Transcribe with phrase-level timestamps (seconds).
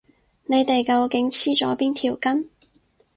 [0.47, 2.49] 你哋究竟黐咗邊條筋？